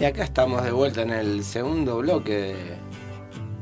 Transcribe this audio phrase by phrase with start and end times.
[0.00, 2.54] Y acá estamos de vuelta en el segundo bloque de,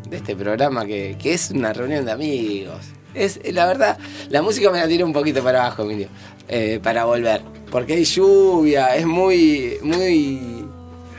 [0.08, 2.79] de este programa que, que es una reunión de amigos.
[3.12, 3.98] Es, la verdad,
[4.30, 6.06] la música me la tira un poquito para abajo, Emilio,
[6.46, 7.43] eh, para volver.
[7.72, 10.64] Porque hay lluvia, es muy, muy...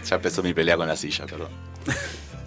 [0.08, 1.50] Ya empezó mi pelea con la silla, perdón.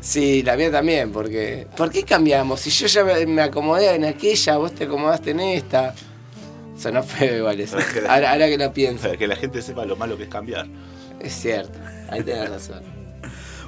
[0.01, 1.67] Sí, la mía también, porque...
[1.77, 2.61] ¿Por qué cambiamos?
[2.61, 5.95] Si yo ya me, acomodé en aquella, vos te acomodaste en esta.
[6.77, 7.77] Sonó feo igual eso.
[8.09, 9.03] Ahora, ahora que lo pienso.
[9.03, 10.67] Para que la gente sepa lo malo que es cambiar.
[11.21, 11.79] Es cierto,
[12.13, 12.83] ahí tenés razón.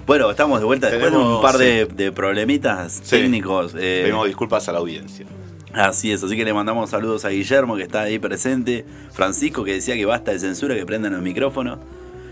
[0.06, 1.96] Bueno, estamos de vuelta después de Tenemos, un par de, sí.
[1.96, 3.10] de problemitas Sí.
[3.16, 3.74] técnicos.
[3.74, 5.24] eh, Pedimos disculpas a la audiencia.
[5.72, 9.72] Así es, así que le mandamos saludos a Guillermo que está ahí presente, Francisco que
[9.72, 11.78] decía que basta de censura, que prendan los micrófonos.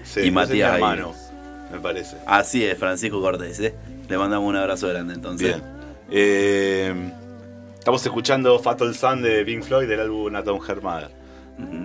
[0.05, 0.75] Sí, Y Matías es mi ahí.
[0.75, 1.15] hermano,
[1.73, 2.17] me parece.
[2.27, 3.75] Así es, Francisco Cortés, ¿eh?
[4.09, 5.49] Le mandamos un abrazo grande entonces.
[5.49, 5.63] Bien.
[6.11, 6.95] Eh,
[7.79, 11.09] estamos escuchando Fatal Sun de Pink Floyd del álbum Atom Her Mother.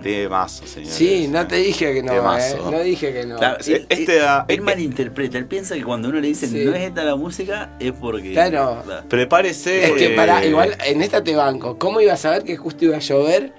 [0.02, 0.94] Temazo, señores.
[0.94, 2.56] Sí, no te dije que no, eh.
[2.70, 3.36] No dije que no.
[3.36, 6.46] Claro, Sí, él, este él- da- él malinterpreta, él piensa que cuando uno le dice
[6.46, 6.64] Sí.
[6.64, 8.32] no es esta la música, es porque.
[8.32, 8.82] Claro.
[9.08, 9.84] Prepárese.
[9.84, 11.78] Es que eh, para, igual en esta te banco.
[11.78, 13.52] ¿Cómo iba a saber que justo iba a llover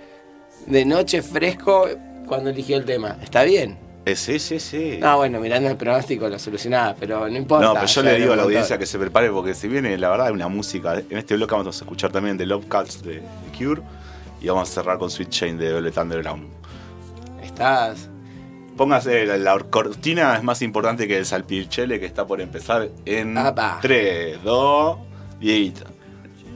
[0.66, 1.88] de noche fresco
[2.28, 3.18] cuando eligió el tema?
[3.22, 3.78] ¿Está bien?
[4.06, 4.98] eh, sí, sí, sí.
[5.00, 7.66] No, bueno, mirando el pronóstico lo solucionaba, pero no importa.
[7.68, 10.10] No, pero yo le digo a la audiencia que se prepare porque si viene, la
[10.10, 10.96] verdad, una música.
[11.10, 13.16] En este bloque vamos a escuchar también The Love Cuts de
[13.52, 13.82] The Cure
[14.42, 16.48] y vamos a cerrar con Sweet Chain de Velvet Underground.
[17.44, 18.10] Estás.
[18.78, 23.38] Póngase, la, la cortina es más importante que el salpichele que está por empezar en
[23.38, 23.80] Apa.
[23.82, 24.98] 3, 2,
[25.42, 25.74] y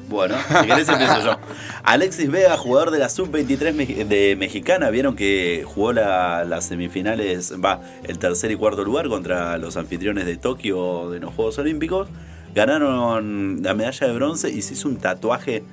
[0.08, 1.38] Bueno, si querés empiezo yo.
[1.84, 7.54] Alexis Vega, jugador de la Sub-23 me- de Mexicana, vieron que jugó la- las semifinales,
[7.64, 12.08] va, el tercer y cuarto lugar contra los anfitriones de Tokio de los Juegos Olímpicos.
[12.56, 15.64] Ganaron la medalla de bronce y se hizo un tatuaje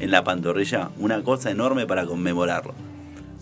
[0.00, 2.74] en la pantorrilla, una cosa enorme para conmemorarlo.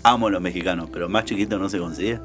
[0.03, 2.21] Amo a los mexicanos, pero más chiquito no se consigue.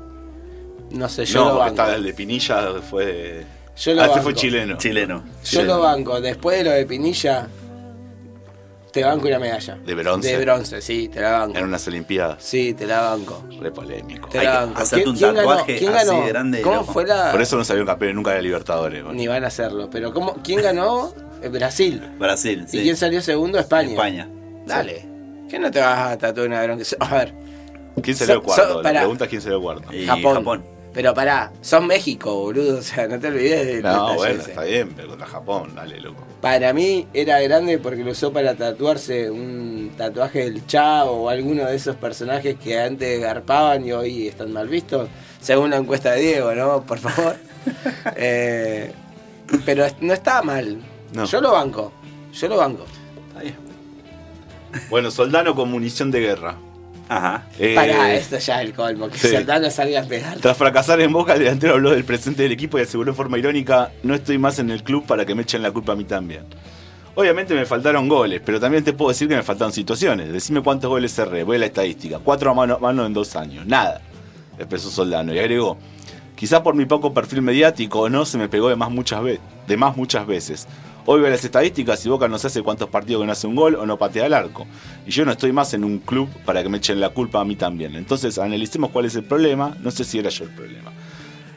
[0.92, 1.70] No sé, yo No, lo banco.
[1.70, 3.46] está el de Pinilla fue.
[3.78, 4.78] Yo lo ah, este fue chileno.
[4.78, 5.24] Chileno.
[5.46, 6.20] Yo lo banco.
[6.20, 7.48] Después de lo de Pinilla,
[8.92, 9.76] te banco una medalla.
[9.86, 10.36] ¿De bronce?
[10.36, 11.58] De bronce, sí, te la banco.
[11.58, 12.44] En unas Olimpiadas.
[12.44, 13.44] Sí, te la banco.
[13.62, 14.28] Re polémico.
[14.30, 14.82] Te Hay la banco.
[14.82, 15.48] hacerte ¿Quién- un quién ganó?
[15.50, 16.22] tatuaje ¿Quién así ganó?
[16.22, 16.94] de grande, ¿Cómo loco.
[16.94, 17.32] fue la.?
[17.32, 19.04] Por eso no salió campeón nunca de Libertadores.
[19.14, 19.90] Ni van a hacerlo.
[19.92, 21.14] Pero ¿cómo, ¿quién ganó?
[21.48, 22.02] Brasil.
[22.20, 22.80] Brasil, sí.
[22.80, 23.58] ¿Y quién salió segundo?
[23.60, 23.92] España.
[23.92, 24.28] España.
[24.66, 25.06] Dale.
[25.50, 26.84] ¿Qué no te vas a tatuar una bronca?
[27.00, 27.34] A ver,
[28.04, 28.74] ¿Quién salió So- cuarto?
[28.74, 29.94] so- La pregunta es quién salió cuarto.
[29.94, 30.36] Y Japón.
[30.36, 30.66] Japón.
[30.94, 32.80] Pero pará, sos México, boludo.
[32.80, 34.50] O sea, no te olvides del No, bueno, ese.
[34.52, 36.24] está bien, pero contra Japón, dale, loco.
[36.42, 41.66] Para mí era grande porque lo usó para tatuarse un tatuaje del Chavo o alguno
[41.66, 45.10] de esos personajes que antes garpaban y hoy están mal vistos.
[45.42, 46.84] Según la encuesta de Diego, ¿no?
[46.86, 47.36] Por favor.
[48.16, 48.92] Eh,
[49.66, 50.78] pero no está mal.
[51.14, 51.26] No.
[51.26, 51.92] Yo lo banco.
[52.34, 52.86] Yo lo banco.
[53.30, 53.56] Está bien.
[54.90, 56.56] Bueno, Soldano con munición de guerra.
[57.08, 57.48] Ajá.
[57.58, 59.10] Eh, Pará, esto ya es el colmo.
[59.10, 59.30] Que sí.
[59.30, 60.38] Soldano salga a pegar.
[60.38, 63.40] Tras fracasar en Boca, el delantero habló del presente del equipo y aseguró en forma
[63.40, 66.04] irónica, no estoy más en el club para que me echen la culpa a mí
[66.04, 66.44] también.
[67.16, 70.32] Obviamente me faltaron goles, pero también te puedo decir que me faltaron situaciones.
[70.32, 72.20] Decime cuántos goles cerré, voy a la estadística.
[72.20, 73.66] Cuatro a mano, mano en dos años.
[73.66, 74.02] Nada,
[74.60, 75.34] expresó Soldano.
[75.34, 75.78] Y agregó,
[76.36, 79.40] quizá por mi poco perfil mediático o no, se me pegó de más muchas, ve
[79.68, 80.68] de más muchas veces.
[81.06, 83.56] Hoy veo las estadísticas y Boca no se hace cuántos partidos que no hace un
[83.56, 84.68] gol o no patea el arco.
[85.08, 87.46] Y yo no estoy más en un club para que me echen la culpa a
[87.46, 87.96] mí también.
[87.96, 89.76] Entonces analicemos cuál es el problema.
[89.82, 90.92] No sé si era yo el problema.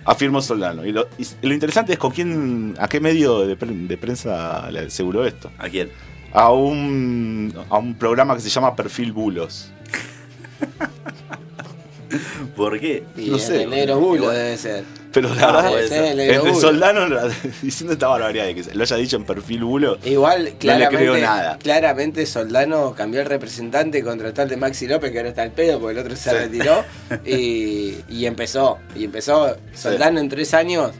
[0.05, 0.87] Afirmó Soldano.
[0.87, 4.71] Y lo, y lo interesante es con quién, a qué medio de, pre- de prensa
[4.71, 5.51] le aseguró esto.
[5.59, 5.91] ¿A quién?
[6.33, 9.71] A un, a un programa que se llama Perfil Bulos.
[12.57, 13.05] ¿Por qué?
[13.17, 13.67] Y No sé.
[13.67, 14.85] negro bulo debe ser.
[15.13, 16.55] Pero la Ah, verdad, es el de.
[16.55, 17.07] Soldano
[17.63, 19.99] diciendo esta barbaridad de que lo haya dicho en Perfil Bulo.
[20.05, 21.59] Igual, claramente, creo nada.
[21.59, 25.79] claramente Soldano cambió el representante, contrató al de Maxi López, que ahora está al pedo
[25.81, 26.37] porque el otro se Sí.
[26.37, 26.85] retiró,
[27.27, 28.79] y, y empezó.
[28.97, 30.93] Y empezó Soldano en tres años.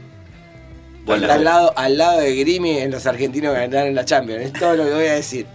[1.05, 4.45] Bueno, está al lado, al lado de Grimi en los argentinos que ganaron la Champions.
[4.45, 5.45] Es todo lo que voy a decir.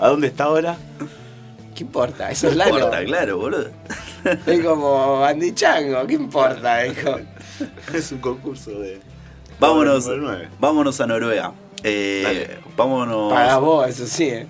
[0.00, 0.76] ¿A dónde está ahora?
[1.74, 2.30] ¿Qué importa?
[2.30, 2.74] Es No Soldano.
[2.76, 3.70] importa, claro, boludo.
[4.46, 6.04] Es como Andy Chango.
[6.06, 6.78] ¿Qué importa?
[6.82, 7.16] Dijo.
[7.94, 9.00] Es un concurso de.
[9.60, 10.08] Vámonos,
[10.60, 11.52] vámonos a Noruega.
[11.82, 13.32] Eh, vámonos.
[13.32, 14.46] Pagás vos, eso sí, ¿eh?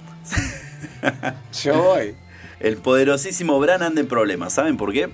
[1.62, 2.14] Yo voy.
[2.60, 4.52] El poderosísimo Bran anda en problemas.
[4.52, 5.08] ¿Saben por qué?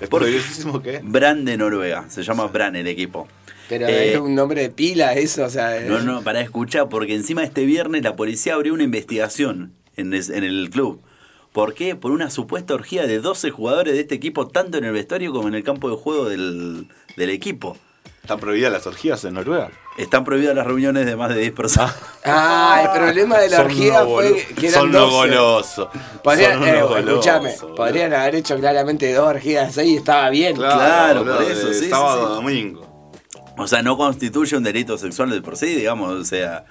[0.00, 1.00] ¿Es Por- poderosísimo qué?
[1.02, 2.06] Bran de Noruega.
[2.08, 3.28] Se llama Bran el equipo.
[3.68, 5.80] Pero Eh, es un nombre de pila eso, o sea.
[5.80, 10.30] No, no, para escuchar, porque encima este viernes la policía abrió una investigación en, es-
[10.30, 11.02] en el club.
[11.52, 11.96] ¿Por qué?
[11.96, 15.48] Por una supuesta orgía de 12 jugadores de este equipo, tanto en el vestuario como
[15.48, 17.76] en el campo de juego del, del equipo.
[18.22, 19.70] ¿Están prohibidas las orgías en Noruega?
[19.96, 21.96] Están prohibidas las reuniones de más de 10 personas.
[22.30, 25.16] Ah, el problema de la Son orgía fue que eran Son unos 12.
[25.16, 25.88] golosos.
[26.22, 30.56] Podrían, Son eh, escuchame, podrían haber hecho claramente dos orgías ahí y estaba bien.
[30.56, 32.34] Claro, boludo, por eso, sí, Sábado sí.
[32.34, 33.10] domingo.
[33.56, 36.66] O sea, no constituye un delito sexual de por sí, digamos, o sea.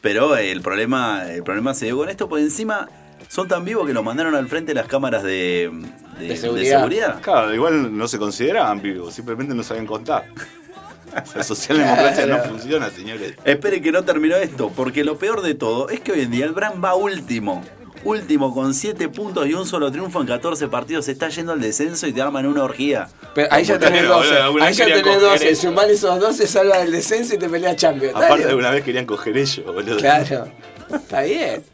[0.00, 2.88] Pero el problema, el problema se dio con esto, porque encima
[3.32, 5.70] son tan vivos que lo mandaron al frente de las cámaras de,
[6.18, 6.36] de- De de
[6.66, 7.20] seguridad.
[7.22, 10.24] Claro, igual no se consideraban vivos, simplemente no sabían contar.
[11.34, 12.42] La socialdemocracia Claro.
[12.44, 13.34] no funciona, señores.
[13.44, 16.44] Esperen que no terminó esto, porque lo peor de todo es que hoy en día
[16.44, 17.62] el Bran va último.
[18.04, 21.04] Último con 7 puntos y un solo triunfo en 14 partidos.
[21.04, 23.08] Se está yendo al descenso y te arman una orgía.
[23.34, 24.28] Pero ahí ya tenés Bueno, 12.
[24.28, 25.50] boludo, alguna Ahí ya tenés coger 12.
[25.50, 25.62] eso.
[25.68, 28.14] Sumar esos 12, salva del descenso y te pelea Champions.
[28.16, 29.96] Aparte de una vez querían coger ellos, boludo.
[29.98, 30.48] Claro.
[30.92, 31.64] Está bien.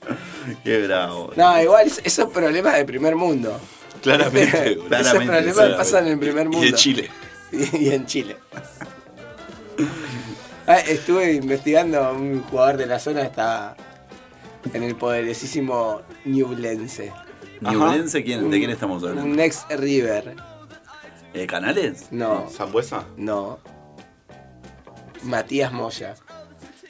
[0.65, 1.33] Qué bravo.
[1.37, 3.59] No, igual es- esos problemas de primer mundo.
[4.03, 4.73] Claramente.
[4.73, 5.77] Esos Claramente, problemas claramente.
[5.79, 6.65] pasan en el primer mundo.
[6.67, 7.11] Y de Chile.
[7.53, 8.37] Y, en Chile.
[10.67, 13.75] Ah, estuve investigando un jugador de la zona, estaba
[14.73, 17.11] en el poderosísimo Newlense.
[17.63, 18.23] ¿Ñublense?
[18.23, 19.25] ¿Quién, ¿De quién estamos hablando?
[19.25, 20.37] Un ex River.
[21.35, 22.09] ¿Eh, ¿Canales?
[22.11, 23.05] No, ¿Zambuesa?
[23.17, 23.59] no.
[25.23, 26.15] Matías Moya.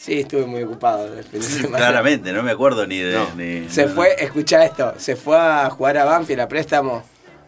[0.09, 1.77] Sí, estuve muy ocupado el fin de semana.
[1.77, 3.13] Claramente, no me acuerdo ni de.
[3.13, 3.27] No.
[3.37, 7.03] ni- Se no, fue, escuchá esto, se fue a jugar a Banfield a préstamo.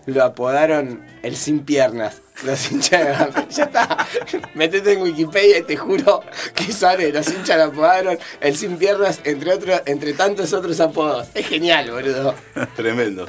[0.05, 2.21] Lo apodaron el sin piernas.
[2.45, 3.49] Los hinchas de Banfield.
[3.57, 4.07] Ya está.
[4.55, 6.23] Metete en Wikipedia y te juro
[6.55, 7.13] que sale.
[7.13, 11.29] Los hinchas lo apodaron el sin piernas, entre otros, entre tantos otros apodos.
[11.35, 12.35] Es genial, boludo.
[12.77, 13.29] Tremendo.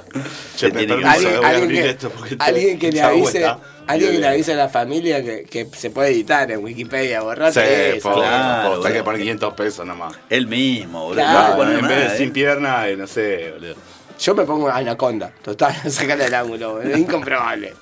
[0.55, 3.45] Che, me permiso, Alguien, voy a abrir que, esto porque alguien que le avise,
[3.87, 7.53] alguien que le avise a la familia que, que se puede editar en Wikipedia, borrate
[7.91, 8.13] Sí, eso.
[8.13, 10.13] claro, hay que poner 500 pesos nomás.
[10.29, 11.15] Él mismo, boludo.
[11.15, 11.41] Claro.
[11.41, 12.17] No No, poner en nada, vez de ¿eh?
[12.17, 13.75] sin pierna, eh, no sé, boludo.
[14.19, 17.73] Yo me pongo anaconda, total, sacarle el ángulo, boludo, incomprobable.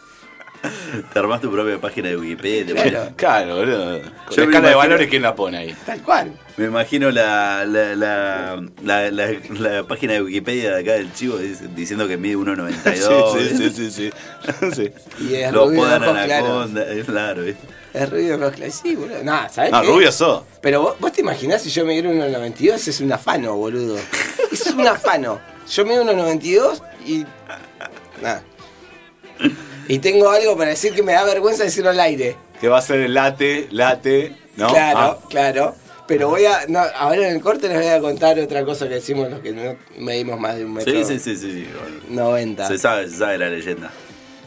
[1.13, 2.73] Te armás tu propia página de Wikipedia.
[2.75, 3.13] Claro.
[3.15, 4.01] Claro, boludo.
[4.01, 5.75] Con Yo la escala de imagino- valores, ¿quién la pone ahí?
[5.85, 6.33] Tal cual.
[6.57, 11.37] Me imagino la, la, la, la, la- la página de Wikipedia de acá del chivo
[11.37, 13.33] diciendo que mide 1,92.
[13.39, 14.71] Sí, sí, sí, sí, sí.
[14.75, 14.91] sí.
[15.29, 16.69] Y es Lo rubio de ojos claros.
[16.69, 17.43] Anaconda, claro.
[17.43, 17.67] ¿viste?
[17.93, 18.75] Es rubio de ojos claros.
[18.75, 19.23] Sí, boludo.
[19.23, 19.87] Nada, ¿sabes No, qué?
[19.87, 20.43] rubio sos.
[20.61, 23.97] Pero vos, vos te imaginás si yo me diera 1,92 es un afano, boludo.
[24.51, 25.39] Es un afano.
[25.71, 27.25] Yo mido 1,92 y.
[28.21, 28.43] Nada.
[29.89, 32.37] Y tengo algo para decir que me da vergüenza decirlo al aire.
[32.61, 34.69] Que va a ser el late, late, ¿no?
[34.69, 35.75] Claro, Ah, claro.
[36.07, 36.65] Pero voy a.
[36.67, 39.51] No, ahora en el corte les voy a contar otra cosa que decimos los que
[39.51, 40.91] no medimos más de un metro.
[40.93, 41.67] Sí, sí, sí, sí.
[42.07, 42.23] bueno.
[42.31, 42.67] 90.
[42.67, 43.91] Se sabe, se sabe la leyenda.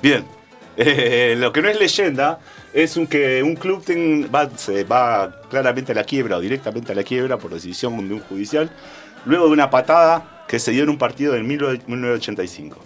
[0.00, 0.24] Bien.
[0.74, 2.40] Eh, lo que no es leyenda
[2.72, 6.92] es un que un club ten- va, se va claramente a la quiebra o directamente
[6.92, 8.70] a la quiebra por decisión de un judicial,
[9.26, 12.78] luego de una patada que se dio en un partido del 1985.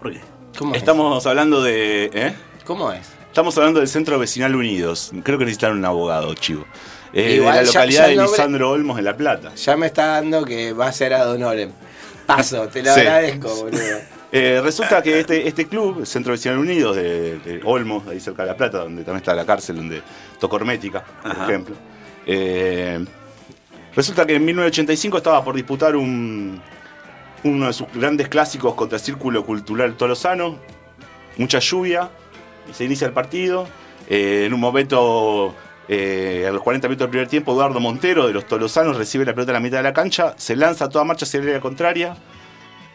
[0.00, 0.20] ¿Por qué?
[0.58, 0.80] ¿Cómo es?
[0.80, 2.10] Estamos hablando de.
[2.12, 2.34] ¿eh?
[2.64, 3.06] ¿Cómo es?
[3.28, 5.12] Estamos hablando del Centro Vecinal Unidos.
[5.22, 6.64] Creo que necesitan un abogado, chivo.
[7.12, 9.54] Eh, Igual de la localidad ya de Lisandro Olmos, en La Plata.
[9.54, 11.70] Ya me está dando que va a ser ad honorem.
[12.26, 13.00] Paso, te lo Sí.
[13.00, 13.80] agradezco, boludo.
[14.30, 18.42] Eh, resulta que este, este club, el Centro Vecinal Unidos de, de Olmos, ahí cerca
[18.42, 20.02] de La Plata, donde también está la cárcel, donde
[20.38, 21.44] tocó Hermética, por Ajá.
[21.44, 21.74] ejemplo.
[22.26, 23.02] eh,
[23.96, 26.60] resulta que en 1985 estaba por disputar un,
[27.44, 30.58] uno de sus grandes clásicos contra el Círculo Cultural Tolosano.
[31.36, 32.10] Mucha lluvia,
[32.68, 33.66] y se inicia el partido.
[34.08, 35.54] Eh, en un momento,
[35.88, 39.34] eh, a los 40 minutos del primer tiempo, Eduardo Montero de los Tolosanos recibe la
[39.34, 41.60] pelota en la mitad de la cancha, se lanza a toda marcha hacia el área
[41.60, 42.16] contraria.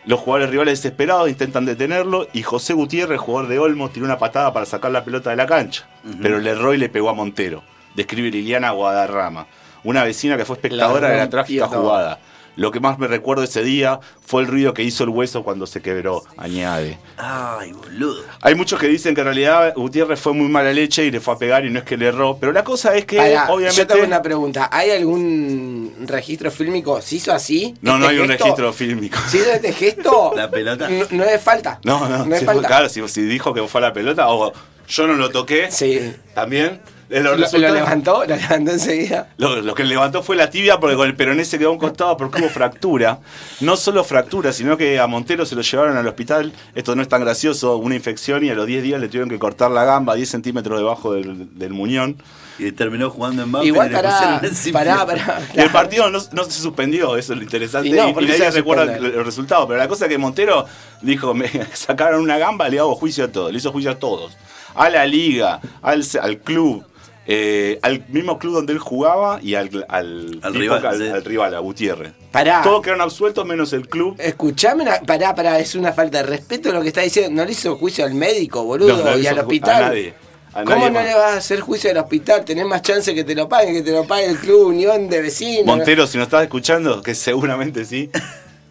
[0.05, 4.51] Los jugadores rivales desesperados intentan detenerlo y José Gutiérrez, jugador de Olmo, tiró una patada
[4.51, 5.87] para sacar la pelota de la cancha,
[6.21, 7.63] pero le erró y le pegó a Montero.
[7.95, 9.47] Describe Liliana Guadarrama,
[9.85, 12.19] una vecina que fue espectadora de la trágica jugada.
[12.55, 15.65] Lo que más me recuerdo ese día fue el ruido que hizo el hueso cuando
[15.65, 16.99] se quebró, añade.
[17.17, 18.21] Ay, boludo.
[18.41, 21.33] Hay muchos que dicen que en realidad Gutiérrez fue muy mala leche y le fue
[21.33, 23.75] a pegar y no es que le erró, pero la cosa es que Pará, obviamente...
[23.81, 24.69] Yo tengo una pregunta.
[24.71, 27.01] ¿Hay algún registro fílmico?
[27.01, 27.73] ¿Se hizo así?
[27.81, 29.17] No, no ¿Este hay un registro fílmico.
[29.27, 30.33] ¿Se hizo este gesto?
[30.35, 30.87] La pelota.
[30.89, 31.79] No, no es falta.
[31.83, 32.67] No, no, No es si fue- falta.
[32.67, 34.53] claro, si, si dijo que fue a la pelota o
[34.87, 36.13] yo no lo toqué, Sí.
[36.35, 36.81] también.
[37.13, 39.27] Eh, Lo, levantó, lo levantó enseguida.
[39.37, 41.77] Lo, lo que levantó fue la tibia porque con el peroné se quedó a un
[41.77, 43.19] costado porque hubo fractura.
[43.61, 46.53] No solo fractura, sino que a Montero se lo llevaron al hospital.
[46.75, 49.37] Esto no es tan gracioso, una infección y a los 10 días le tuvieron que
[49.37, 52.17] cortar la gamba 10 centímetros debajo del, del muñón.
[52.59, 55.41] Y terminó jugando en Banfield Igual pará, el pará, pará.
[55.55, 57.89] Y el partido no, no se suspendió, eso es lo interesante.
[57.89, 59.15] Y no, y ¿por qué se nadie recuerda suspender?
[59.15, 59.67] el resultado.
[59.67, 60.65] Pero la cosa es que Montero
[61.01, 63.51] dijo, me sacaron una gamba, le hago juicio a todos.
[63.51, 64.37] Le hizo juicio a todos.
[64.75, 66.85] A la liga, al, al club,
[67.25, 70.97] eh, al mismo club donde él jugaba y al, al, Al tipo rival, que- al,
[70.97, 71.07] sí.
[71.07, 72.13] al rival, a Gutiérrez.
[72.31, 72.61] Pará.
[72.63, 74.15] Todos quedaron absueltos menos el club.
[74.19, 77.31] Escuchame, una, pará, pará, es una falta de respeto lo que está diciendo.
[77.41, 79.83] No le hizo jucio al médico, boludo, No, no le y al hospital.
[79.83, 80.13] a nadie,
[80.53, 81.05] a ¿Cómo nadie no más.
[81.05, 82.43] le vas a hacer juicio al hospital?
[82.43, 85.21] Tenés más chance que te lo paguen, que te lo pague el Club Unión de
[85.21, 85.65] Vecinos.
[85.65, 88.09] Montero, si nos estás escuchando, que seguramente sí,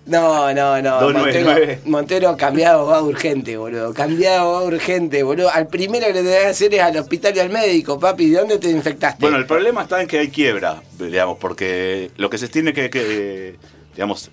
[0.05, 1.01] No, no, no.
[1.01, 1.67] 299.
[1.85, 3.95] Montero, Montero cambiado va urgente, boludo.
[3.95, 5.49] Cambiado va urgente, boludo.
[5.51, 8.31] Al primero que le que hacer es al hospital y al médico, papi.
[8.31, 9.21] ¿De dónde te infectaste?
[9.21, 12.91] Bueno, el problema está en que hay quiebra, digamos, porque lo que se tiene que,
[12.91, 13.57] que,
[13.95, 14.31] digamos,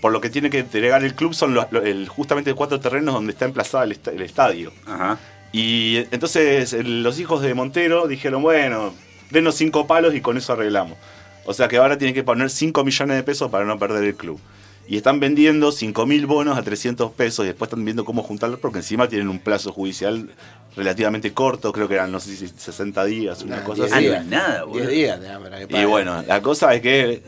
[0.00, 3.32] por lo que tiene que entregar el club son los- el- justamente cuatro terrenos donde
[3.32, 4.72] está emplazado el, esta- el estadio.
[4.86, 5.18] Ajá.
[5.52, 8.92] Y entonces el- los hijos de Montero dijeron, bueno,
[9.30, 10.98] denos cinco palos y con eso arreglamos.
[11.44, 14.14] O sea que ahora tienen que poner 5 millones de pesos para no perder el
[14.16, 14.38] club.
[14.90, 18.58] Y están vendiendo 5 mil bonos a 300 pesos y después están viendo cómo juntarlos
[18.58, 20.30] porque encima tienen un plazo judicial
[20.76, 23.96] relativamente corto, creo que eran, no sé si 60 días, una Nah, cosa 10 Ah,
[23.96, 24.06] así.
[24.06, 24.22] no días.
[24.22, 24.88] es nada, boludo.
[24.88, 27.22] 10 días para que Y bueno, la cosa es que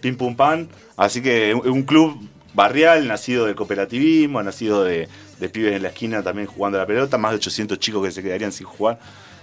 [0.00, 5.08] pim pum pan, así que un club barrial, nacido del cooperativismo, nacido de,
[5.40, 8.10] de pibes en la esquina también jugando a la pelota, más de 800 chicos que
[8.12, 8.98] se quedarían sin jugar,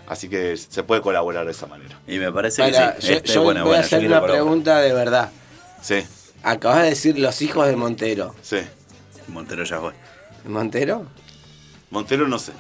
[0.06, 1.98] así que se puede colaborar de esa manera.
[2.08, 3.08] Y me parece Para, que sí.
[3.08, 5.32] yo, Este, yo bueno, voy bueno, a hacer una pregunta de verdad.
[5.82, 6.04] Sí,
[6.44, 8.36] Acabas de decir los hijos de Montero.
[8.42, 8.58] sí.
[9.28, 9.94] Montero ya fue.
[10.46, 11.06] ¿Montero?
[11.92, 12.52] Montero no sé.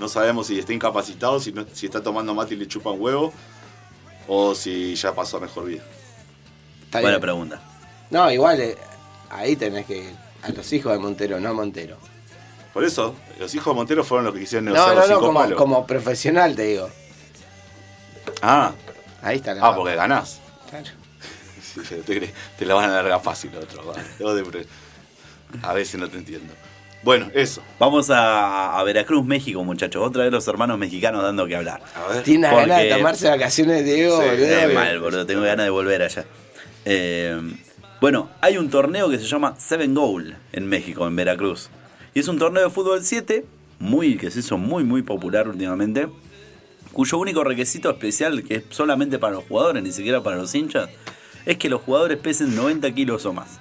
[0.00, 3.32] No sabemos si está incapacitado, si, no- si está tomando mate y le chupan huevo,
[4.28, 5.82] o si ya pasó a mejor vida.
[6.84, 7.20] Está Buena bien.
[7.20, 7.60] pregunta.
[8.10, 8.78] No, igual eh,
[9.30, 10.14] ahí tenés que ir.
[10.42, 11.98] A los hijos de Montero, no a Montero.
[12.72, 15.14] Por eso, los hijos de Montero fueron los que quisieron No, negociar no, los no,
[15.16, 15.58] cinco como, palos.
[15.58, 16.88] como profesional te digo.
[18.40, 18.72] Ah,
[19.22, 19.76] Ahí está la ah, papa.
[19.76, 20.40] porque ganás.
[20.70, 20.86] Claro.
[21.74, 21.96] Sí,
[22.58, 23.86] te, la van a largar fácil otro.
[23.86, 23.94] va.
[24.18, 24.66] Yo de pre-
[25.62, 26.52] A veces no te entiendo.
[27.02, 27.62] Bueno, eso.
[27.78, 30.02] Vamos a, a Veracruz, México, muchachos.
[30.06, 31.82] Otra vez los hermanos mexicanos dando que hablar.
[31.96, 32.22] A ver.
[32.22, 34.74] Tiene Porque- ganas de tomarse vacaciones, Diego, Sí, boludo.
[34.74, 35.26] Mal, boludo.
[35.26, 36.24] Tengo ganas de volver allá.
[36.84, 37.40] Eh,
[38.00, 41.70] bueno, hay un torneo que se llama Seven Goal en México, en Veracruz.
[42.14, 43.44] Y es un torneo de fútbol 7,
[43.78, 46.08] muy, que se hizo muy, muy popular últimamente.
[46.92, 50.88] Cuyo único requisito especial, que es solamente para los jugadores, ni siquiera para los hinchas,
[51.46, 53.58] es que los jugadores pesen 90 kilos o más.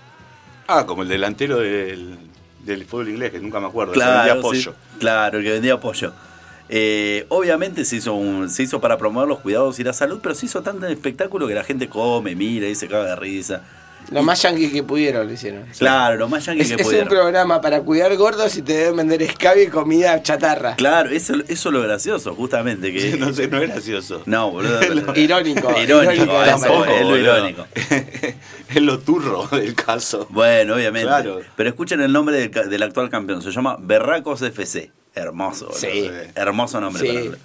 [0.68, 2.18] Ah, como el delantero del,
[2.64, 3.94] del fútbol inglés, que nunca me acuerdo.
[3.94, 4.72] el que vendía Claro, pollo.
[4.72, 6.14] sí, claro, el que vendía pollo.
[6.70, 10.34] Eh, obviamente se hizo, un- se hizo para promover los cuidados y la salud, pero
[10.36, 13.62] se hizo tanto espectáculo que la gente come, mira y se caga de risa.
[14.10, 15.66] Lo más yankee que pudieron lo hicieron.
[15.78, 17.08] Claro, lo más yankee Es, que es un pudieron.
[17.10, 20.76] programa para cuidar gordos y te deben vender escabio y comida chatarra.
[20.76, 22.92] Claro, eso, eso es lo gracioso, justamente.
[22.92, 24.22] que no sé, no es gracioso.
[24.26, 24.80] No, boludo.
[25.16, 25.72] Irónico.
[25.80, 27.68] Irónico, de eso, es lo irónico.
[28.70, 30.28] es lo turro del caso.
[30.30, 31.08] Bueno, obviamente.
[31.08, 31.40] Claro.
[31.56, 33.42] Pero escuchen el nombre del, del actual campeón.
[33.42, 34.92] Se llama Berracos FC.
[35.14, 35.80] Hermoso, boludo.
[35.80, 36.10] Sí.
[36.36, 37.08] Hermoso nombre Sí.
[37.30, 37.38] para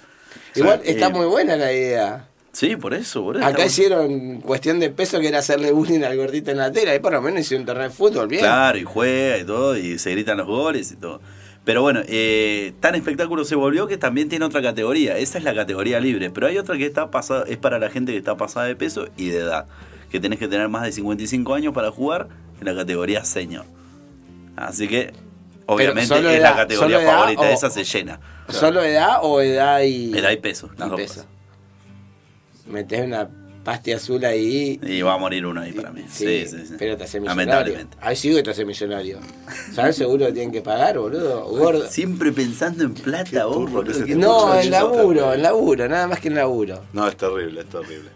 [0.55, 2.27] Igual está muy buena la idea.
[2.57, 3.45] Sí, por eso, boludo.
[3.45, 6.99] Acá hicieron cuestión de peso que era hacerle bullying al gordito en la tela y
[6.99, 8.41] por lo menos hicieron un torneo de fútbol, bien.
[8.41, 11.21] Claro, y juega y todo, y se gritan los goles y todo.
[11.65, 15.19] Pero bueno, eh, tan espectáculo se volvió que también tiene otra categoría.
[15.19, 16.31] Esa es la categoría libre.
[16.31, 19.07] Pero hay otra que está pasada, es para la gente que está pasada de peso
[19.17, 19.67] y de edad.
[20.09, 22.27] Que tenés que tener más de 55 años para jugar
[22.59, 23.65] en la categoría senior.
[24.55, 25.13] Así que,
[25.67, 27.41] obviamente, es la categoría favorita.
[27.41, 28.19] o- Esa se llena.
[28.49, 30.17] ¿Solo edad o edad y.
[30.17, 31.25] Edad y peso, y peso?
[32.69, 33.29] Metés una
[33.63, 34.79] pasti azul ahí.
[34.81, 36.03] Y va a morir uno ahí para mí.
[36.09, 36.75] Sí, sí, sí.
[36.79, 37.45] Pero te hace millonario.
[37.45, 37.97] Lamentablemente.
[37.99, 39.19] Ahí sí que te hace millonario.
[39.73, 41.43] ¿Sabes seguro que tienen que pagar, boludo?
[41.45, 41.85] Gordo.
[41.87, 46.35] Siempre pensando en plata, vos, boludo, No, en laburo, en laburo, nada más que en
[46.35, 46.81] laburo.
[46.93, 48.09] No, es terrible, es terrible.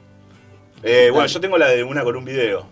[0.84, 2.66] Eh, bueno, yo tengo la de una con un video.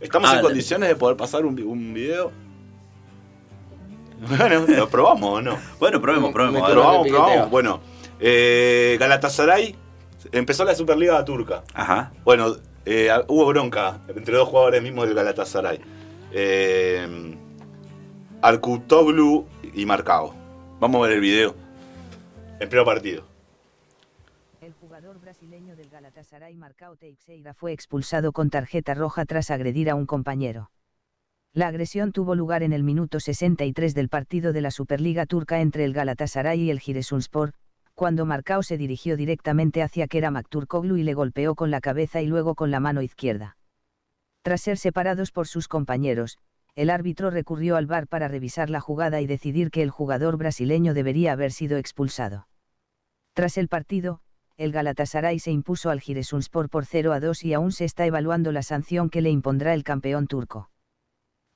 [0.00, 2.32] ¿Estamos Ah, en condiciones de poder pasar un, vi- un video?
[4.28, 5.58] Bueno, ¿lo probamos o no?
[5.78, 6.62] Bueno, probemos, probemos.
[6.62, 6.68] Me.
[6.70, 7.50] Probamos, probamos.
[7.50, 7.80] Bueno,
[8.20, 9.74] eh, Galatasaray
[10.32, 11.64] empezó la Superliga turca.
[11.74, 12.12] Ajá.
[12.24, 15.80] Bueno, eh, hubo bronca entre dos jugadores mismos del Galatasaray.
[16.32, 17.36] Eh,
[18.42, 20.34] Arkutoglu y Marcao.
[20.80, 21.54] Vamos a ver el video.
[22.58, 23.24] En pleno partido.
[24.60, 29.94] El jugador brasileño del Galatasaray Marcao Teixeira fue expulsado con tarjeta roja tras agredir a
[29.94, 30.70] un compañero.
[31.52, 35.84] La agresión tuvo lugar en el minuto 63 del partido de la Superliga turca entre
[35.84, 37.54] el Galatasaray y el Giresunspor,
[38.00, 42.26] cuando Marcao se dirigió directamente hacia Kerem Aktürkoğlu y le golpeó con la cabeza y
[42.26, 43.58] luego con la mano izquierda.
[44.40, 46.38] Tras ser separados por sus compañeros,
[46.74, 50.94] el árbitro recurrió al VAR para revisar la jugada y decidir que el jugador brasileño
[50.94, 52.48] debería haber sido expulsado.
[53.34, 54.22] Tras el partido,
[54.56, 58.50] el Galatasaray se impuso al Giresunspor por 0 a 2 y aún se está evaluando
[58.50, 60.70] la sanción que le impondrá el campeón turco.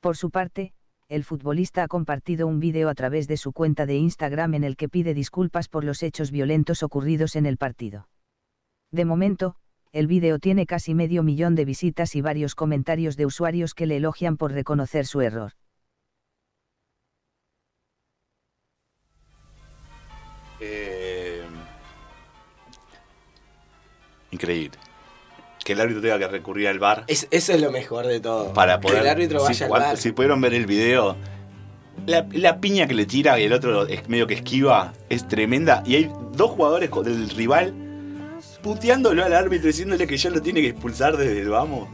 [0.01, 0.75] Por su parte,
[1.08, 4.76] el futbolista ha compartido un vídeo a través de su cuenta de Instagram en el
[4.76, 8.08] que pide disculpas por los hechos violentos ocurridos en el partido.
[8.90, 9.56] De momento,
[9.92, 13.96] el vídeo tiene casi medio millón de visitas y varios comentarios de usuarios que le
[13.96, 15.52] elogian por reconocer su error.
[20.61, 21.44] Eh,
[24.30, 24.78] increíble.
[25.64, 28.52] Que el árbitro tenga que recurrir al bar Es- eso es lo mejor de todo.
[28.52, 28.99] para poder.
[28.99, 29.97] Que el árbitro si, vaya al cuando- bar.
[29.97, 31.16] si pudieron ver el video,
[32.06, 35.83] la, la piña que le tira y el otro es medio que esquiva es tremenda.
[35.87, 37.73] Y hay dos jugadores del rival
[38.62, 41.88] puteándolo al árbitro diciéndole que ya lo tiene que expulsar desde el vamos.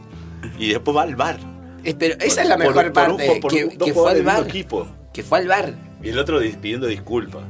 [0.57, 1.37] Y después va al bar.
[1.83, 3.39] Eh, Pero esa es la mejor por un parte.
[3.41, 4.43] por que, dos que fue al bar.
[4.47, 4.87] equipo.
[5.13, 5.73] Que fue al bar.
[6.03, 7.43] Y el otro pidiendo disculpas.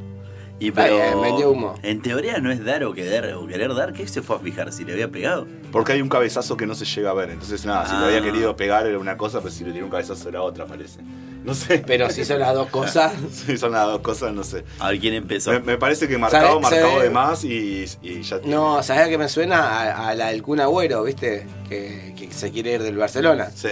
[0.64, 1.74] Y pero, humo.
[1.82, 3.94] En teoría no es dar o querer, o querer dar.
[3.94, 4.72] ¿Qué se fue a fijar?
[4.72, 5.48] Si le había pegado.
[5.72, 7.32] Porque hay un cabezazo que no se llega a ver.
[7.32, 8.00] Entonces, nada, si Ah.
[8.00, 10.66] lo había querido pegar era una cosa, pero si le tiró un cabezazo era otra,
[10.68, 11.00] parece.
[11.44, 11.84] No sé.
[11.88, 13.12] Pero si son las dos cosas.
[13.32, 14.64] Sí, son las dos cosas, no sé.
[14.78, 15.52] A ver quién empezó.
[15.52, 18.56] Me, me parece que marcado, ¿Sabe- marcado sabe- de más y, y ya tiene.
[18.56, 19.58] No, ¿sabés a qué me suena?
[19.68, 21.48] A, a la del Kun Agüero, ¿viste?
[21.68, 23.50] Que, que se quiere ir del Barcelona.
[23.56, 23.70] Sí.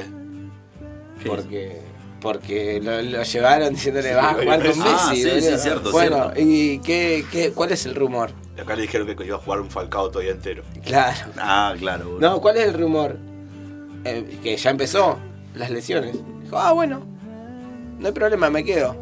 [1.21, 1.81] ¿Qué Porque,
[2.21, 5.23] porque lo, lo llevaron diciéndole, Sí, va a jugar con ah, Messi.
[5.23, 5.57] sí, sí, boludo".
[5.57, 6.41] cierto, Bueno, cierto.
[6.41, 8.31] ¿y qué, qué, cuál es el rumor?
[8.57, 10.63] Y acá le dijeron que iba a jugar un Falcao todavía entero.
[10.83, 11.31] Claro.
[11.37, 12.05] Ah, claro.
[12.05, 12.19] boludo.
[12.19, 13.17] No, ¿cuál es el rumor?
[14.05, 15.17] Eh, que ya empezó
[15.55, 16.13] las lesiones.
[16.43, 17.05] Dijo, ah, bueno,
[17.99, 18.95] no hay problema, me quedo.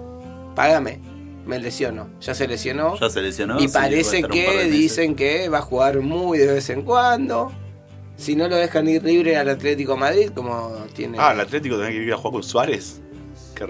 [0.55, 0.99] Págame,
[1.45, 2.09] me lesiono.
[2.21, 2.99] Ya se lesionó.
[2.99, 3.59] Ya se lesionó.
[3.59, 7.51] y sí, parece que dicen que va a jugar muy de vez en cuando.
[8.15, 11.19] Si no lo dejan ir libre al Atlético de Madrid, como tiene.
[11.21, 12.99] Ah, el Atlético tenía que ir a jugar con Suárez.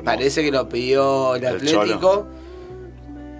[0.03, 2.27] Parece que lo pidió el El Atlético.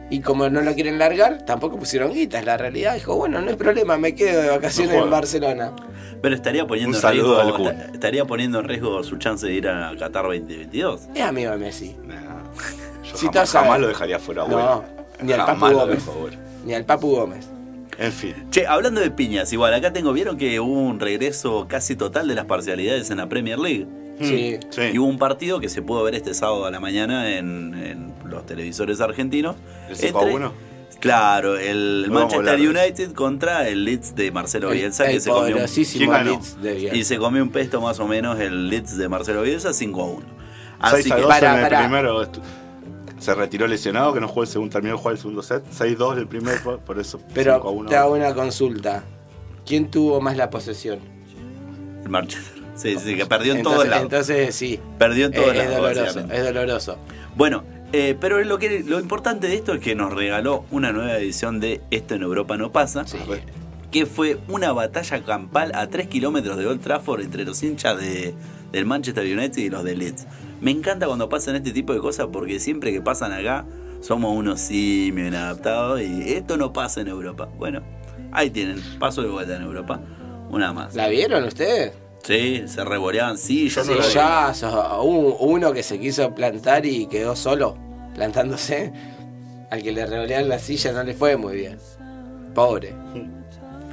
[0.10, 2.46] Y como no lo quieren largar, tampoco pusieron guitas.
[2.46, 5.10] La realidad dijo, bueno, no hay problema, me quedo de vacaciones No en.
[5.10, 5.74] Barcelona.
[6.22, 7.58] Pero estaría poniendo Un en saludo riesgo.
[7.58, 7.68] al Kun.
[7.82, 11.10] esta- Estaría poniendo en riesgo su chance de ir a Qatar 2022.
[11.13, 11.96] Es amigo de Messi.
[12.06, 12.16] Nah,
[13.04, 14.84] yo Si jamás, jamás lo dejaría fuera, No,
[15.22, 16.04] ni al Jamás Papu lo Gómez.
[16.66, 17.50] Ni al Papu Gómez.
[18.00, 18.34] En fin.
[18.50, 22.36] Che, hablando de piñas, igual, acá tengo, vieron que hubo un regreso casi total de
[22.36, 23.88] las parcialidades en la Premier League.
[24.22, 24.58] Sí.
[24.70, 24.82] Sí.
[24.94, 28.14] Y hubo un partido que se pudo ver este sábado a la mañana en, en
[28.26, 29.56] los televisores argentinos.
[29.90, 30.54] ¿El 5 a Entre- 1?
[31.00, 35.30] Claro, el No Manchester United contra el Leeds de Marcelo El, Bielsa, que el se
[35.30, 36.32] comió un, poderosísimo ¿Quién ganó?
[36.32, 36.96] Leeds de Bielsa.
[36.98, 40.06] y se comió un pesto más o menos el Leeds de Marcelo Bielsa 5 a
[40.08, 40.26] 1.
[40.80, 41.80] Así 6 a que 2 Pará, en el pará.
[41.82, 42.28] primero.
[43.20, 45.64] Se retiró lesionado, que no jugó el segundo, terminó de jugar el segundo set.
[45.72, 47.90] 6-2 del primer, por eso 5 a Pero 1.
[47.90, 49.04] te hago una consulta.
[49.68, 51.00] ¿Quién tuvo más la posesión?
[52.03, 52.56] el Manchester.
[52.77, 54.03] Sí, sí, que perdió en entonces, todos lados.
[54.03, 54.79] entonces sí.
[54.98, 55.75] perdió en todos es, es lados.
[55.77, 56.37] doloroso, básicamente.
[56.37, 56.98] es doloroso.
[57.35, 57.63] Bueno,
[57.94, 61.59] eh, pero lo, que, lo importante de esto es que nos regaló una nueva edición
[61.59, 63.05] de Esto en Europa no pasa.
[63.07, 63.18] Sí.
[63.92, 68.33] que fue una batalla campal a 3 kilómetros de Old Trafford entre los hinchas de,
[68.72, 70.27] del Manchester United y los de Leeds.
[70.59, 73.66] Me encanta cuando pasan este tipo de cosas porque siempre que pasan acá
[74.01, 77.48] somos unos simios inadaptados y esto no pasa en Europa.
[77.57, 77.81] Bueno,
[78.31, 80.01] ahí tienen, paso de vuelta en Europa,
[80.50, 80.94] una más.
[80.96, 81.94] ¿La vieron ustedes?
[82.24, 83.88] Sí, se revoleaban sillas.
[83.88, 84.01] No vi.
[84.03, 87.77] Sillazos, hubo uno que se quiso plantar y quedó solo,
[88.16, 88.92] plantándose.
[89.70, 91.77] Al que le revolearon la silla no le fue muy bien.
[92.53, 92.94] Pobre.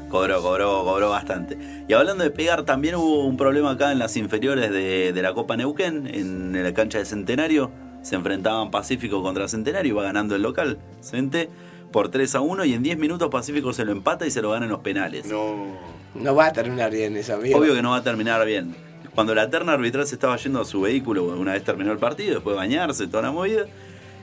[0.08, 1.58] Cobró, cobró, cobró bastante.
[1.88, 5.34] Y hablando de pegar, también hubo un problema acá en las inferiores de, de la
[5.34, 7.72] Copa Neuquén, en la cancha de Centenario.
[8.02, 11.48] Se enfrentaban Pacífico contra Centenario, iba ganando el local, Cente,
[11.90, 14.50] por 3 a 1 y en 10 minutos Pacífico se lo empata y se lo
[14.50, 15.26] gana en los penales.
[15.26, 15.66] No.
[16.14, 17.58] No va a terminar bien eso, amigo.
[17.58, 18.74] Obvio que no va a terminar bien.
[19.14, 22.34] Cuando la terna arbitral se estaba yendo a su vehículo, una vez terminó el partido,
[22.34, 23.66] después de bañarse, toda la movida,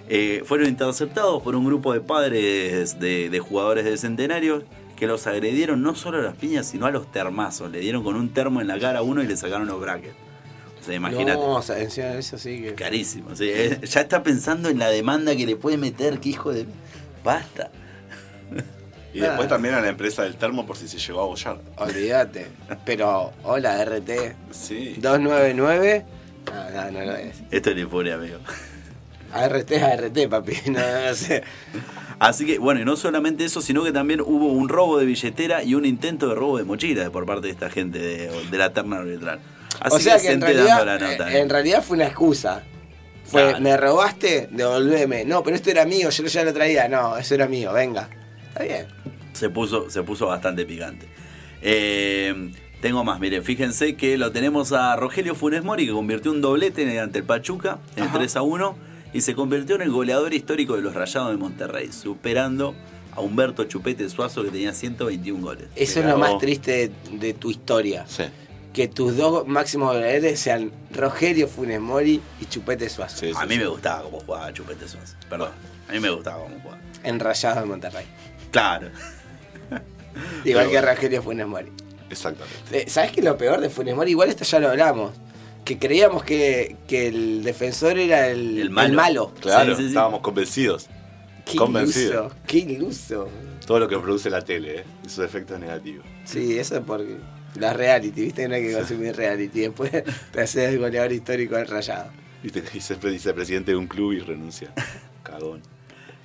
[0.09, 4.63] eh, fueron interceptados por un grupo de padres de, de jugadores de Centenario
[4.97, 7.71] que los agredieron no solo a las piñas, sino a los termazos.
[7.71, 10.15] Le dieron con un termo en la cara a uno y le sacaron los brackets.
[10.79, 11.39] O sea, imagínate.
[11.39, 12.75] No, o sea, eso sí que.
[12.75, 13.35] Carísimo.
[13.35, 16.65] sí, eh, ya está pensando en la demanda que le puede meter, que hijo de...
[17.23, 17.71] Basta.
[19.13, 21.57] Y después también a la empresa del termo por si se llegó a bollar.
[21.77, 22.47] Olvídate.
[22.85, 24.09] Pero, hola, RT.
[24.51, 24.95] Sí.
[24.97, 26.05] 299.
[26.53, 27.35] No, no, no lo es.
[27.51, 28.37] Esto le pone, amigo.
[29.33, 30.53] ART es ART, papi.
[30.71, 31.43] No, no sé.
[32.19, 35.63] Así que, bueno, y no solamente eso, sino que también hubo un robo de billetera
[35.63, 38.71] y un intento de robo de mochila por parte de esta gente de, de la
[38.73, 39.39] terna arbitral.
[39.79, 41.31] Así o sea que, en Cente realidad, dando la nota.
[41.33, 42.61] eh, en realidad fue una excusa.
[43.25, 43.61] Fue, Claro.
[43.61, 45.23] me robaste, devolveme.
[45.25, 46.87] No, pero esto era mío, yo ya lo traía.
[46.89, 48.09] No, eso era mío, venga.
[48.49, 48.85] Está bien.
[49.41, 51.07] Se, puso, se puso bastante picante.
[51.63, 56.41] Eh, tengo más, miren, fíjense que lo tenemos a Rogelio Funes Mori, que convirtió un
[56.41, 58.17] doblete ante el Pachuca en Ajá.
[58.19, 58.75] 3 a 1
[59.13, 62.75] y se convirtió en el goleador histórico de los Rayados de Monterrey, superando
[63.13, 65.67] a Humberto Chupete Suazo, que tenía 121 goles.
[65.75, 66.71] Eso es lo más triste
[67.11, 68.05] de, de tu historia.
[68.07, 68.23] Sí.
[68.73, 73.17] Que tus dos máximos goleadores sean Rogelio Funes Mori y Chupete Suazo.
[73.17, 73.59] Sí, sí, A mí sí.
[73.59, 75.49] me gustaba cómo jugaba Chupete Suazo, perdón.
[75.89, 76.79] A mí me gustaba cómo jugaba.
[77.03, 78.05] Enrayados de Monterrey.
[78.51, 78.87] Claro.
[80.45, 81.71] Igual Pero que Rogelio Funes Mori.
[82.09, 82.55] Exactamente.
[82.71, 84.11] Eh, ¿Sabes qué es lo peor de Funes Mori?
[84.11, 85.11] Igual esto ya lo hablamos.
[85.65, 88.87] Que creíamos que, que el defensor era el, El malo.
[88.89, 89.33] el malo.
[89.39, 89.87] Claro, Sí, sí, sí.
[89.89, 90.87] estábamos convencidos.
[91.45, 92.11] Qué Convencido.
[92.25, 92.35] iluso.
[92.47, 93.29] Qué iluso.
[93.65, 94.83] Todo lo que produce la tele, ¿eh?
[95.05, 96.05] y sus efectos negativos.
[96.25, 97.17] Sí, eso es porque.
[97.59, 99.59] La reality, viste que no hay que consumir reality.
[99.61, 102.09] Después te haces el goleador histórico del rayado.
[102.41, 104.71] Viste que siempre dice presidente de un club y renuncia.
[105.23, 105.61] Cagón.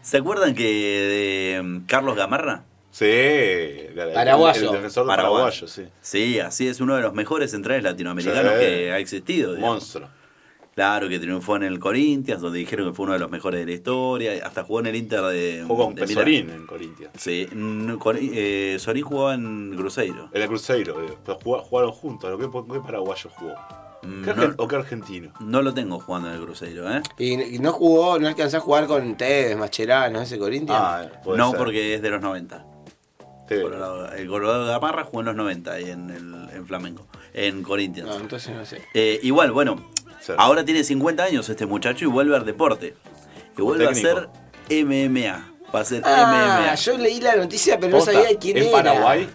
[0.02, 2.62] ¿Se acuerdan que de mm, Carlos Gamarra?
[2.98, 4.68] Sí, el- Paraguayo.
[4.70, 5.32] El defensor Paraguay.
[5.42, 5.82] paraguayo, sí.
[6.00, 8.58] Sí, así es uno de los mejores centrales latinoamericanos Sí.
[8.60, 9.52] que ha existido.
[9.54, 9.74] digamos.
[9.74, 10.08] Monstruo.
[10.74, 13.66] Claro, que triunfó en el Corinthians, donde dijeron que fue uno de los mejores de
[13.66, 14.32] la historia.
[14.46, 15.64] Hasta jugó en el Inter de.
[15.66, 16.06] Jugó con de.
[16.06, 17.12] Pesorín en Corinthians.
[17.18, 20.30] Sí, eh, Sorín jugaba en Cruzeiro.
[20.32, 22.30] En el Cruzeiro, eh, pero jugaron juntos.
[22.38, 23.54] ¿Qué, qué paraguayo jugó?
[24.04, 25.32] Mm, ¿Qué no, argen- ¿O qué argentino?
[25.40, 27.02] no lo tengo jugando en el Cruzeiro, ¿eh?
[27.18, 30.78] Y, y no jugó, no alcanzó a jugar con Tevez, Mascherano, ese Corinthians.
[30.82, 31.06] Ah,
[31.36, 31.58] No, ser.
[31.58, 32.64] porque es de los 90.
[33.48, 33.60] Sí.
[33.60, 37.62] Colorado- el Colorado de Gamarra jugó en los 90 ahí en, el, en Flamengo, en
[37.62, 38.08] Corinthians.
[38.08, 38.82] no, entonces no sé.
[38.94, 40.32] Eh, igual, bueno, Sí.
[40.36, 42.94] ahora tiene 50 años este muchacho y vuelve al deporte.
[43.56, 44.08] Y vuelve técnico.
[44.08, 44.28] a hacer
[44.84, 45.52] MMA.
[45.74, 46.74] Va a ser Ah, MMA.
[46.74, 48.72] yo leí la noticia, pero no sabía quién ¿En era.
[48.72, 49.28] Paraguay?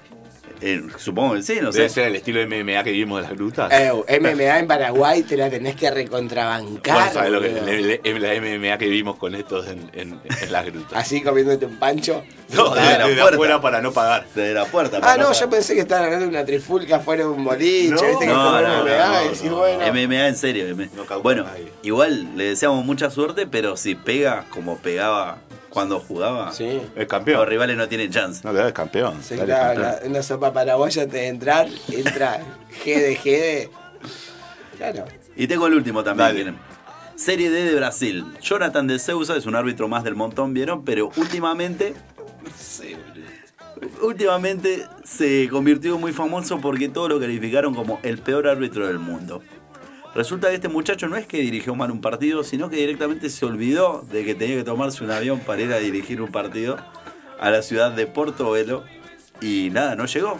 [0.62, 1.95] Eh, supongo que sí, no Debe sé.
[1.95, 3.71] ser el estilo de MMA que vivimos de las grutas.
[3.71, 6.93] Eh, MMA en Paraguay te la tenés que recontrabancar.
[6.95, 10.65] Bueno, ¿sabes lo que el- la MMA que vivimos con estos en, en- en las
[10.65, 10.93] grutas?
[10.97, 12.24] Así comiéndote un pancho.
[12.54, 13.36] No, desde de, la de puerta.
[13.36, 14.26] afuera para no pagar.
[14.36, 15.00] Desde la puerta.
[15.02, 18.02] Ah, no, yo pensé que estaban hablando de una trifulca fuera de un boliche, No,
[18.02, 19.58] viste que No, estaban no, MMA no, y decís, no.
[19.58, 19.86] bueno.
[19.93, 20.67] MMA en serio.
[20.67, 21.45] M- No causa bueno,
[21.82, 25.38] igual le deseamos mucha suerte, pero si pega como pegaba
[25.71, 26.65] cuando jugaba, Sí.
[26.67, 27.47] Es los campeón.
[27.47, 28.41] rivales no tienen chance.
[28.43, 29.21] No, es campeón.
[29.23, 29.81] Sí, claro, campeón.
[30.03, 32.39] la- una sopa paraguaya antes de entrar, entra
[32.86, 33.69] GD, GD.
[34.77, 35.05] Claro.
[35.36, 36.57] Y tengo el último también.
[37.15, 38.25] Serie D de Brasil.
[38.41, 40.84] Jonathan de Sousa es un árbitro más del montón, ¿vieron?
[40.84, 41.93] Pero últimamente.
[44.01, 49.41] Últimamente se convirtió muy famoso porque todos lo calificaron como el peor árbitro del mundo.
[50.13, 53.45] Resulta que este muchacho no es que dirigió mal un partido, sino que directamente se
[53.45, 56.78] olvidó de que tenía que tomarse un avión para ir a dirigir un partido
[57.39, 58.84] a la ciudad de Portobelo
[59.39, 60.39] y nada, no llegó.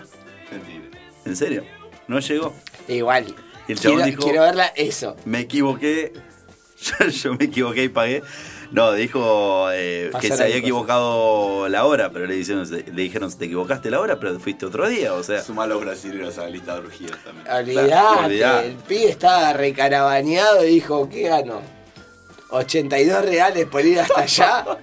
[0.52, 1.00] Mentira.
[1.26, 1.64] En serio,
[2.08, 2.54] no llegó.
[2.88, 3.34] Igual.
[3.68, 5.16] Y el chabón Quiero, dijo- quiero verla eso.
[5.26, 6.14] me equivoqué.
[7.00, 8.24] Yo, yo me equivoqué y pagué.
[8.72, 13.46] No, dijo eh, que se había equivocado la hora, pero le dijeron, le dijeron, te
[13.46, 15.14] equivocaste la hora, pero fuiste otro día.
[15.14, 17.48] O sea, Suma a los brasileños a la lista de orgías también.
[17.50, 21.62] Olvidate, el pibe estaba recarabaneado y dijo, ¿qué gano?
[22.50, 24.66] 82 reales por ir hasta allá.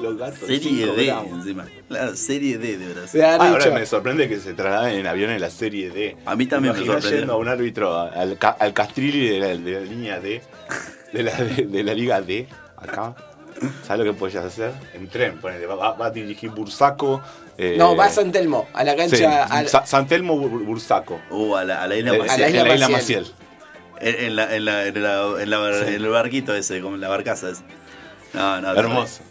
[0.00, 0.40] Los gatos.
[0.40, 1.32] serie D gramos.
[1.32, 1.66] encima.
[1.88, 3.22] Claro, serie D de Brasil.
[3.22, 6.16] Ah, ahora me sorprende que se trasladen en avión en la serie D.
[6.26, 7.20] A mí también me sorprendió.
[7.20, 10.42] yendo a un árbitro al, al Castrilli de la, de la línea D,
[11.12, 13.14] de la, de, de la liga D, acá.
[13.86, 14.72] ¿Sabes lo que podías hacer?
[14.94, 15.66] En tren, ponele.
[15.66, 17.22] Va, va- a dirigir Bursaco.
[17.56, 19.44] eh, No, va a San Telmo, a la sí, cancha.
[19.44, 21.20] al- Sa- San Telmo Bur- Bursaco.
[21.30, 22.30] Uh, a la, a la isla Eh, Maciel.
[22.34, 23.20] a la en isla la isla Maciel.
[23.22, 23.34] Maciel.
[24.00, 25.84] En, en la, en, la, en, la- en la- Sí.
[25.88, 27.62] en el barquito ese, como en la barcaza esa.
[28.32, 29.22] No, no, Hermoso.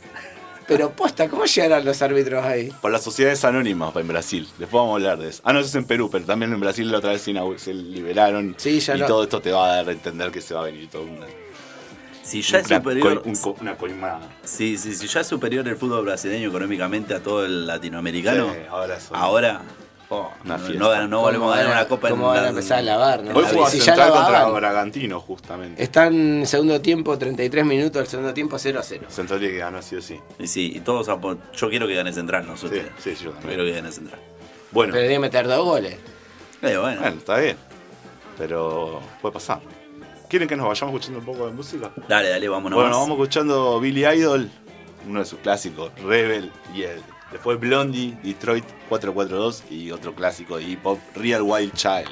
[0.66, 2.72] Pero posta, ¿cómo llegaron los árbitros ahí?
[2.82, 4.48] Por las sociedades anónimas en Brasil.
[4.58, 5.42] Después vamos a hablar de eso.
[5.44, 8.56] Ah, no, eso es en Perú, pero también en Brasil la otra vez se, liberaron.
[8.58, 10.62] Sí, ya y no- todo esto te va a dar a entender que se va
[10.62, 11.26] a venir todo una,
[12.24, 13.22] Si ya es una, superior.
[13.22, 14.20] co- un co- una coima.
[14.44, 18.52] Sí, sí, sí, ya es superior el fútbol brasileño económicamente a todo el latinoamericano.
[18.54, 19.62] Sí, ahora son- Ahora,
[20.10, 22.82] oh, no, volvemos a ¿Cómo ganar una copa ¿Cómo en van a la- empezar a
[22.82, 23.24] lavar?
[23.24, 23.36] no?
[23.38, 24.46] Hoy jugó a si ya Central contra.
[24.46, 25.84] Bragantino, justamente.
[25.84, 29.06] Están en segundo tiempo, 33 minutos, el segundo tiempo 0 a 0.
[29.10, 30.18] Central tiene que ganar sí o sí.
[30.40, 32.92] Y sí, y todos yo quiero que gane Central, no sé Sí, ustedes.
[33.00, 33.50] sí, yo Yo también.
[33.56, 34.20] quiero que gane Central.
[34.72, 35.94] Bueno, Pero tiene que meter dos goles.
[36.62, 37.58] Eh, bueno, bueno, está bien.
[38.38, 39.60] Pero puede pasar.
[40.30, 41.92] ¿Quieren que nos vayamos escuchando un poco de música?
[42.08, 42.78] Dale, dale, vámonos.
[42.80, 44.50] Bueno, vamos escuchando Billy Idol,
[45.08, 47.02] uno de sus clásicos, Rebel y el.
[47.32, 52.12] Después Blondie, Detroit 442 y otro clásico de hip hop, Real Wild Child.